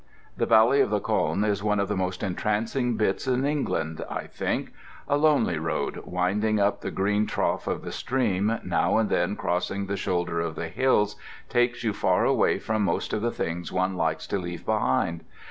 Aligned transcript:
The 0.35 0.47
valley 0.47 0.81
of 0.81 0.89
the 0.89 0.99
Colne 0.99 1.43
is 1.43 1.63
one 1.63 1.79
of 1.79 1.87
the 1.87 1.95
most 1.95 2.23
entrancing 2.23 2.97
bits 2.97 3.27
in 3.27 3.45
England, 3.45 4.03
I 4.09 4.25
think. 4.25 4.73
A 5.07 5.15
lonely 5.15 5.59
road, 5.59 5.97
winding 6.05 6.59
up 6.59 6.81
the 6.81 6.89
green 6.89 7.27
trough 7.27 7.67
of 7.67 7.83
the 7.83 7.91
stream, 7.91 8.57
now 8.63 8.97
and 8.97 9.11
then 9.11 9.35
crossing 9.35 9.85
the 9.85 9.95
shoulder 9.97 10.39
of 10.39 10.55
the 10.55 10.69
hills, 10.69 11.17
takes 11.49 11.83
you 11.83 11.93
far 11.93 12.25
away 12.25 12.57
from 12.57 12.81
most 12.81 13.13
of 13.13 13.21
the 13.21 13.29
things 13.29 13.71
one 13.71 13.95
likes 13.95 14.25
to 14.25 14.39
leave 14.39 14.65
behind. 14.65 15.23